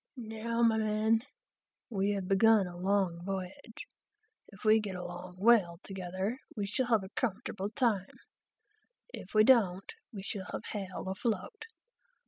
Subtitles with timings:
[0.17, 1.21] "Now, my men,
[1.91, 3.85] we have begun a long voyage.
[4.47, 8.17] If we get along well together, we shall have a comfortable time;
[9.13, 11.65] if we don't, we shall have hell afloat.